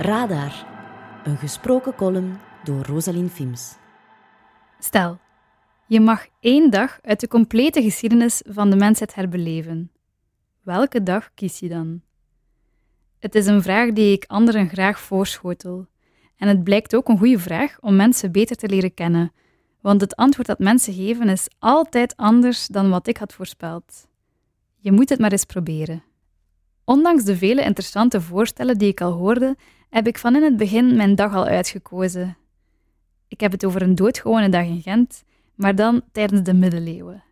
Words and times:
Radar, 0.00 0.66
een 1.24 1.36
gesproken 1.36 1.94
column 1.94 2.38
door 2.64 2.84
Rosalien 2.84 3.30
Fims. 3.30 3.74
Stel, 4.78 5.18
je 5.86 6.00
mag 6.00 6.26
één 6.40 6.70
dag 6.70 6.98
uit 7.02 7.20
de 7.20 7.28
complete 7.28 7.82
geschiedenis 7.82 8.42
van 8.48 8.70
de 8.70 8.76
mensheid 8.76 9.14
herbeleven. 9.14 9.90
Welke 10.62 11.02
dag 11.02 11.30
kies 11.34 11.58
je 11.58 11.68
dan? 11.68 12.00
Het 13.18 13.34
is 13.34 13.46
een 13.46 13.62
vraag 13.62 13.92
die 13.92 14.12
ik 14.12 14.24
anderen 14.26 14.68
graag 14.68 15.00
voorschotel. 15.00 15.86
En 16.36 16.48
het 16.48 16.64
blijkt 16.64 16.94
ook 16.94 17.08
een 17.08 17.18
goede 17.18 17.38
vraag 17.38 17.76
om 17.80 17.96
mensen 17.96 18.32
beter 18.32 18.56
te 18.56 18.68
leren 18.68 18.94
kennen, 18.94 19.32
want 19.80 20.00
het 20.00 20.16
antwoord 20.16 20.46
dat 20.46 20.58
mensen 20.58 20.94
geven 20.94 21.28
is 21.28 21.48
altijd 21.58 22.16
anders 22.16 22.66
dan 22.66 22.90
wat 22.90 23.06
ik 23.06 23.16
had 23.16 23.32
voorspeld. 23.32 24.08
Je 24.76 24.92
moet 24.92 25.08
het 25.08 25.18
maar 25.18 25.32
eens 25.32 25.44
proberen. 25.44 26.02
Ondanks 26.90 27.24
de 27.24 27.36
vele 27.36 27.62
interessante 27.62 28.20
voorstellen 28.20 28.78
die 28.78 28.88
ik 28.88 29.00
al 29.00 29.12
hoorde, 29.12 29.56
heb 29.90 30.06
ik 30.06 30.18
van 30.18 30.36
in 30.36 30.42
het 30.42 30.56
begin 30.56 30.96
mijn 30.96 31.14
dag 31.14 31.34
al 31.34 31.44
uitgekozen. 31.44 32.36
Ik 33.28 33.40
heb 33.40 33.52
het 33.52 33.64
over 33.64 33.82
een 33.82 33.94
doodgewone 33.94 34.48
dag 34.48 34.64
in 34.64 34.82
Gent, 34.82 35.24
maar 35.54 35.74
dan 35.74 36.02
tijdens 36.12 36.42
de 36.42 36.54
middeleeuwen. 36.54 37.22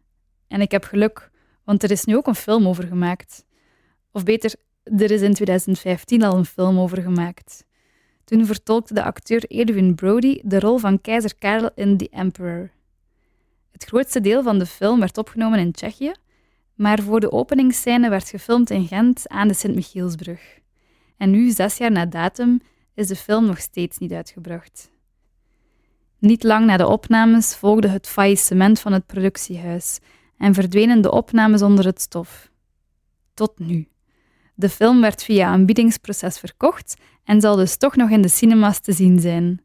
En 0.49 0.61
ik 0.61 0.71
heb 0.71 0.85
geluk, 0.85 1.31
want 1.65 1.83
er 1.83 1.91
is 1.91 2.05
nu 2.05 2.17
ook 2.17 2.27
een 2.27 2.35
film 2.35 2.69
over 2.69 2.87
gemaakt. 2.87 3.45
Of 4.13 4.25
beter, 4.25 4.55
er 4.83 5.11
is 5.11 5.23
in 5.23 5.35
2015 5.35 6.23
al 6.23 6.37
een 6.37 6.45
film 6.45 6.79
over 6.79 7.03
gemaakt. 7.03 7.65
Toen 8.25 8.47
vertolkte 8.47 8.95
de 8.95 9.03
acteur 9.03 9.45
Edwin 9.45 9.95
Brody 9.95 10.41
de 10.43 10.61
rol 10.61 10.79
van 10.79 11.01
keizer 11.01 11.35
Karel 11.39 11.71
in 11.75 11.97
The 11.97 12.09
Emperor. 12.11 12.71
Het 13.71 13.85
grootste 13.85 14.21
deel 14.21 14.43
van 14.43 14.59
de 14.59 14.67
film 14.67 15.01
werd 15.01 15.19
opgenomen 15.19 15.59
in 15.59 15.73
Tsjechië, 15.73 16.13
maar 16.79 17.03
voor 17.03 17.21
de 17.21 17.33
openingsscène 17.33 18.09
werd 18.09 18.29
gefilmd 18.29 18.71
in 18.71 18.87
Gent 18.87 19.29
aan 19.29 19.49
de 19.49 19.55
Sint-Michielsbrug. 19.55 20.59
En 21.17 21.31
nu, 21.31 21.51
zes 21.51 21.77
jaar 21.77 21.91
na 21.91 22.07
datum, 22.07 22.61
is 22.95 23.07
de 23.07 23.17
film 23.17 23.47
nog 23.47 23.59
steeds 23.59 23.99
niet 23.99 24.13
uitgebracht. 24.13 24.91
Niet 26.19 26.43
lang 26.43 26.67
na 26.67 26.77
de 26.77 26.87
opnames 26.87 27.57
volgde 27.57 27.89
het 27.89 28.07
faillissement 28.07 28.81
van 28.81 28.93
het 28.93 29.07
productiehuis 29.07 29.99
en 30.37 30.55
verdwenen 30.55 31.03
de 31.03 31.11
opnames 31.11 31.63
onder 31.63 31.85
het 31.85 32.01
stof. 32.01 32.51
Tot 33.35 33.59
nu. 33.59 33.89
De 34.55 34.69
film 34.69 35.01
werd 35.01 35.23
via 35.23 35.55
een 35.55 35.67
biedingsproces 35.67 36.39
verkocht 36.39 36.97
en 37.25 37.41
zal 37.41 37.57
dus 37.57 37.77
toch 37.77 37.97
nog 37.97 38.11
in 38.11 38.23
de 38.23 38.29
cinemas 38.29 38.81
te 38.81 38.93
zien 38.93 39.21
zijn. 39.21 39.63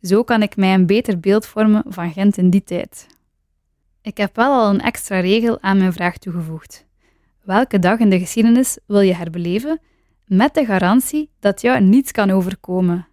Zo 0.00 0.22
kan 0.22 0.42
ik 0.42 0.56
mij 0.56 0.74
een 0.74 0.86
beter 0.86 1.20
beeld 1.20 1.46
vormen 1.46 1.84
van 1.86 2.12
Gent 2.12 2.36
in 2.36 2.50
die 2.50 2.64
tijd. 2.64 3.06
Ik 4.02 4.16
heb 4.16 4.36
wel 4.36 4.52
al 4.52 4.70
een 4.70 4.80
extra 4.80 5.20
regel 5.20 5.60
aan 5.60 5.78
mijn 5.78 5.92
vraag 5.92 6.18
toegevoegd. 6.18 6.86
Welke 7.42 7.78
dag 7.78 7.98
in 7.98 8.10
de 8.10 8.18
geschiedenis 8.18 8.78
wil 8.86 9.00
je 9.00 9.14
herbeleven 9.14 9.80
met 10.26 10.54
de 10.54 10.64
garantie 10.64 11.30
dat 11.40 11.60
jou 11.60 11.80
niets 11.80 12.12
kan 12.12 12.30
overkomen? 12.30 13.06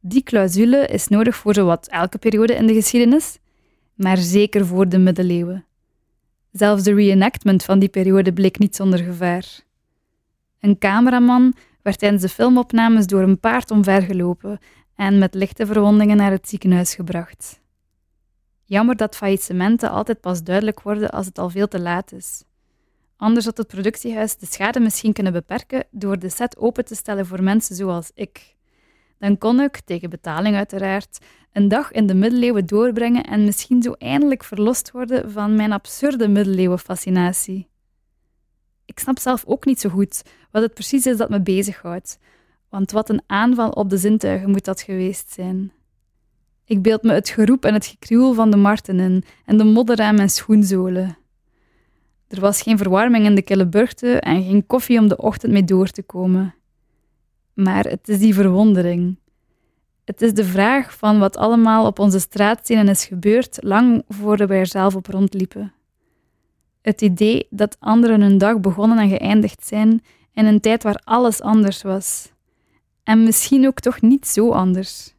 Die 0.00 0.22
clausule 0.22 0.86
is 0.86 1.08
nodig 1.08 1.36
voor 1.36 1.54
zowat 1.54 1.88
elke 1.88 2.18
periode 2.18 2.54
in 2.54 2.66
de 2.66 2.74
geschiedenis, 2.74 3.38
maar 3.94 4.16
zeker 4.16 4.66
voor 4.66 4.88
de 4.88 4.98
middeleeuwen. 4.98 5.64
Zelfs 6.52 6.82
de 6.82 6.94
reenactment 6.94 7.64
van 7.64 7.78
die 7.78 7.88
periode 7.88 8.32
bleek 8.32 8.58
niet 8.58 8.76
zonder 8.76 8.98
gevaar. 8.98 9.60
Een 10.60 10.78
cameraman 10.78 11.54
werd 11.82 11.98
tijdens 11.98 12.22
de 12.22 12.28
filmopnames 12.28 13.06
door 13.06 13.22
een 13.22 13.40
paard 13.40 13.70
omvergelopen 13.70 14.58
en 14.96 15.18
met 15.18 15.34
lichte 15.34 15.66
verwondingen 15.66 16.16
naar 16.16 16.30
het 16.30 16.48
ziekenhuis 16.48 16.94
gebracht. 16.94 17.60
Jammer 18.68 18.96
dat 18.96 19.16
faillissementen 19.16 19.90
altijd 19.90 20.20
pas 20.20 20.42
duidelijk 20.42 20.82
worden 20.82 21.10
als 21.10 21.26
het 21.26 21.38
al 21.38 21.50
veel 21.50 21.68
te 21.68 21.80
laat 21.80 22.12
is. 22.12 22.44
Anders 23.16 23.44
had 23.44 23.56
het 23.56 23.66
productiehuis 23.66 24.36
de 24.36 24.46
schade 24.46 24.80
misschien 24.80 25.12
kunnen 25.12 25.32
beperken 25.32 25.84
door 25.90 26.18
de 26.18 26.28
set 26.28 26.56
open 26.56 26.84
te 26.84 26.94
stellen 26.94 27.26
voor 27.26 27.42
mensen 27.42 27.76
zoals 27.76 28.10
ik. 28.14 28.56
Dan 29.18 29.38
kon 29.38 29.60
ik, 29.60 29.80
tegen 29.80 30.10
betaling 30.10 30.56
uiteraard, 30.56 31.18
een 31.52 31.68
dag 31.68 31.90
in 31.90 32.06
de 32.06 32.14
middeleeuwen 32.14 32.66
doorbrengen 32.66 33.24
en 33.24 33.44
misschien 33.44 33.82
zo 33.82 33.92
eindelijk 33.92 34.44
verlost 34.44 34.90
worden 34.90 35.30
van 35.30 35.56
mijn 35.56 35.72
absurde 35.72 36.28
middeleeuwenfascinatie. 36.28 37.68
Ik 38.84 38.98
snap 38.98 39.18
zelf 39.18 39.44
ook 39.46 39.64
niet 39.64 39.80
zo 39.80 39.88
goed 39.88 40.22
wat 40.50 40.62
het 40.62 40.74
precies 40.74 41.06
is 41.06 41.16
dat 41.16 41.28
me 41.28 41.40
bezighoudt, 41.40 42.18
want 42.68 42.90
wat 42.90 43.08
een 43.08 43.22
aanval 43.26 43.70
op 43.70 43.90
de 43.90 43.98
zintuigen 43.98 44.50
moet 44.50 44.64
dat 44.64 44.80
geweest 44.80 45.32
zijn. 45.32 45.72
Ik 46.68 46.82
beeld 46.82 47.02
me 47.02 47.12
het 47.12 47.28
geroep 47.28 47.64
en 47.64 47.74
het 47.74 47.86
gekruwel 47.86 48.34
van 48.34 48.50
de 48.50 48.56
marten 48.56 49.00
in 49.00 49.24
en 49.44 49.56
de 49.56 49.64
modder 49.64 50.00
aan 50.00 50.14
mijn 50.14 50.30
schoenzolen. 50.30 51.16
Er 52.28 52.40
was 52.40 52.62
geen 52.62 52.78
verwarming 52.78 53.24
in 53.24 53.34
de 53.34 53.42
kille 53.42 53.66
burchten 53.66 54.20
en 54.20 54.42
geen 54.42 54.66
koffie 54.66 54.98
om 54.98 55.08
de 55.08 55.16
ochtend 55.16 55.52
mee 55.52 55.64
door 55.64 55.90
te 55.90 56.02
komen. 56.02 56.54
Maar 57.54 57.84
het 57.84 58.08
is 58.08 58.18
die 58.18 58.34
verwondering. 58.34 59.18
Het 60.04 60.22
is 60.22 60.34
de 60.34 60.44
vraag 60.44 60.96
van 60.96 61.18
wat 61.18 61.36
allemaal 61.36 61.86
op 61.86 61.98
onze 61.98 62.20
straatstenen 62.20 62.88
is 62.88 63.04
gebeurd 63.04 63.58
lang 63.60 64.02
voordat 64.08 64.48
wij 64.48 64.58
er 64.58 64.66
zelf 64.66 64.94
op 64.96 65.06
rondliepen. 65.06 65.72
Het 66.82 67.02
idee 67.02 67.46
dat 67.50 67.76
anderen 67.80 68.20
hun 68.20 68.38
dag 68.38 68.60
begonnen 68.60 68.98
en 68.98 69.08
geëindigd 69.08 69.66
zijn 69.66 70.02
in 70.32 70.44
een 70.44 70.60
tijd 70.60 70.82
waar 70.82 71.00
alles 71.04 71.40
anders 71.40 71.82
was. 71.82 72.32
En 73.02 73.22
misschien 73.22 73.66
ook 73.66 73.80
toch 73.80 74.00
niet 74.00 74.26
zo 74.26 74.50
anders. 74.50 75.16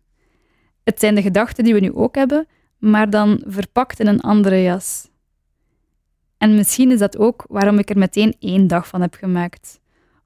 Het 0.90 1.00
zijn 1.00 1.16
de 1.16 1.22
gedachten 1.22 1.64
die 1.64 1.74
we 1.74 1.80
nu 1.80 1.94
ook 1.94 2.16
hebben, 2.16 2.48
maar 2.78 3.10
dan 3.10 3.44
verpakt 3.46 4.00
in 4.00 4.08
een 4.08 4.22
andere 4.22 4.62
jas. 4.64 5.10
En 6.38 6.56
misschien 6.56 6.92
is 6.92 7.00
dat 7.00 7.18
ook 7.18 7.46
waarom 7.48 7.78
ik 7.78 7.90
er 7.90 7.98
meteen 7.98 8.36
één 8.40 8.68
dag 8.68 8.88
van 8.88 9.02
heb 9.02 9.14
gemaakt. 9.14 9.80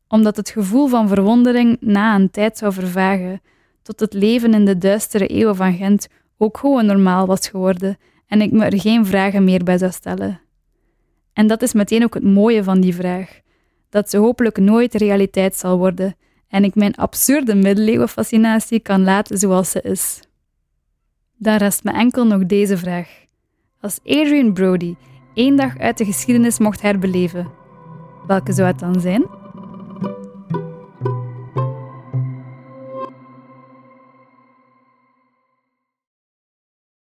Omdat 0.07 0.35
het 0.37 0.49
gevoel 0.49 0.87
van 0.87 1.07
verwondering 1.07 1.77
na 1.79 2.15
een 2.15 2.31
tijd 2.31 2.57
zou 2.57 2.73
vervagen, 2.73 3.41
tot 3.81 3.99
het 3.99 4.13
leven 4.13 4.53
in 4.53 4.65
de 4.65 4.77
duistere 4.77 5.27
eeuwen 5.27 5.55
van 5.55 5.73
Gent 5.73 6.07
ook 6.37 6.57
gewoon 6.57 6.85
normaal 6.85 7.25
was 7.25 7.47
geworden 7.47 7.97
en 8.27 8.41
ik 8.41 8.51
me 8.51 8.65
er 8.65 8.79
geen 8.79 9.05
vragen 9.05 9.43
meer 9.43 9.63
bij 9.63 9.77
zou 9.77 9.91
stellen. 9.91 10.41
En 11.33 11.47
dat 11.47 11.61
is 11.61 11.73
meteen 11.73 12.03
ook 12.03 12.13
het 12.13 12.23
mooie 12.23 12.63
van 12.63 12.81
die 12.81 12.95
vraag: 12.95 13.39
dat 13.89 14.09
ze 14.09 14.17
hopelijk 14.17 14.57
nooit 14.57 14.93
realiteit 14.93 15.55
zal 15.55 15.77
worden 15.77 16.15
en 16.47 16.63
ik 16.63 16.75
mijn 16.75 16.95
absurde 16.95 17.55
middeleeuwenfascinatie 17.55 18.79
kan 18.79 19.03
laten 19.03 19.37
zoals 19.37 19.71
ze 19.71 19.81
is. 19.81 20.21
Dan 21.43 21.57
rest 21.57 21.83
me 21.83 21.91
enkel 21.91 22.25
nog 22.25 22.45
deze 22.45 22.77
vraag. 22.77 23.07
Als 23.81 23.99
Adrian 24.05 24.53
Brody 24.53 24.95
één 25.33 25.55
dag 25.55 25.77
uit 25.77 25.97
de 25.97 26.05
geschiedenis 26.05 26.59
mocht 26.59 26.81
herbeleven, 26.81 27.51
welke 28.27 28.53
zou 28.53 28.67
het 28.67 28.79
dan 28.79 29.01
zijn? 29.01 29.25